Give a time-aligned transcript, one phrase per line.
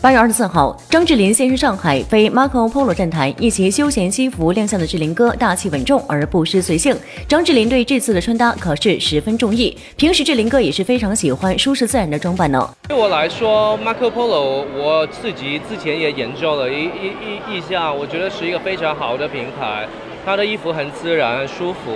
[0.00, 6.96] 八月二十四号，张智霖现身上海飞 Marco Polo 站台，一袭休闲西服亮相的智霖哥大气稳重而不失随性。
[7.26, 12.70] 张智霖对这次的穿搭可是十分中意，平时智霖哥也是非常喜欢舒适自然的装扮呢。
[12.86, 19.88] 对我来说，Marco Polo 我自己之前也研究了一一一一下，我觉得是一个非常好的品牌，
[20.24, 21.90] 它的衣服很自然、舒服，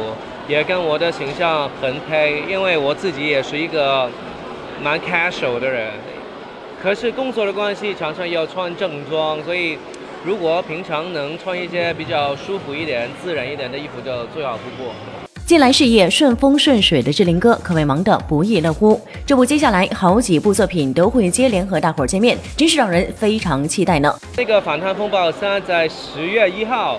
[0.49, 4.11] 也跟我的形象很配，因为我自己也是一个
[4.83, 5.93] 蛮 casual 的人。
[6.83, 9.79] 可是工作的关系，常常要穿正装，所以
[10.25, 14.93] 如果平常能穿一些比较舒服一点、自然一点的衣服，就最好不过。
[15.47, 19.01] 近来事业顺风顺水的志林哥，可谓忙得不亦乐乎。
[19.25, 24.13] 这不，接下来好几部作品都会接连和大伙儿见面，真是让人非常期待呢。
[24.35, 26.99] 这个《反贪风暴三》在十月一号，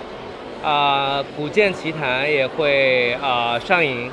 [0.62, 4.10] 啊，《古剑奇谭》也会啊上映。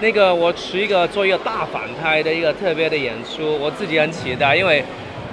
[0.00, 4.84] 那个我是一个做一个大反派的一个特别的演出，我自己很期待，因为。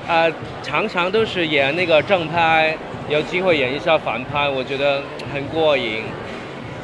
[0.07, 0.29] 呃，
[0.63, 2.75] 常常都是演那个正派，
[3.07, 4.99] 有机会演一下反派，我觉得
[5.31, 6.01] 很过瘾。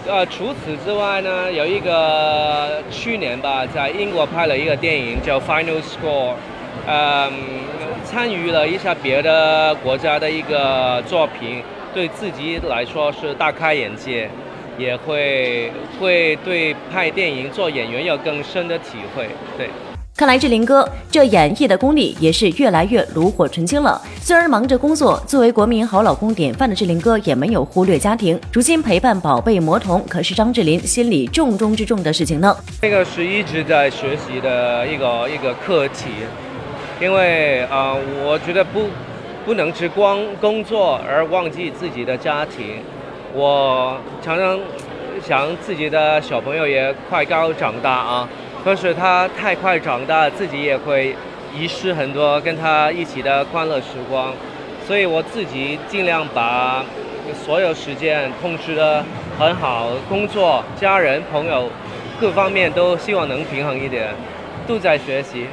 [0.07, 6.29] 呃，除此之外呢，有一个去年吧，在英国拍了一个电影叫《Final Score》，
[6.85, 7.33] 嗯，
[8.05, 11.63] 参与了一下别的国家的一个作品，
[11.95, 14.29] 对自己来说是大开眼界，
[14.77, 19.69] 也会会对拍电影做演员有更深的体会，对。
[20.15, 24.01] 看来志林哥这演绎的功力也是越来越炉火纯青了。
[24.19, 28.39] 虽然忙着工作，作为国民好老公典范的志林哥也没有忽略家庭。
[28.51, 32.57] 如今陪伴宝贝魔童，可是张智霖心里重中之重的事情呢。
[32.81, 36.05] 这个是一直在学习的一个一个课题，
[36.99, 38.87] 因为啊，我觉得不
[39.45, 42.81] 不能只光工作而忘记自己的家庭。
[43.33, 44.59] 我常常
[45.23, 48.29] 想自己的小朋友也快高长大啊。
[48.63, 51.15] 可是他太快长大，自己也会
[51.55, 54.33] 遗失很多跟他一起的欢乐时光，
[54.85, 56.83] 所以我自己尽量把
[57.45, 59.03] 所有时间控制得
[59.39, 61.69] 很好，工作、家人、朋友
[62.19, 64.09] 各方面都希望能平衡一点，
[64.67, 65.45] 都在学习。